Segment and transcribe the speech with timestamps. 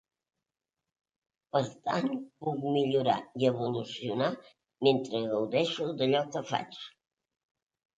[1.55, 2.09] Per tant,
[2.47, 4.33] puc millorar i evolucionar
[4.91, 6.87] mentre gaudeixo d’allò que faig.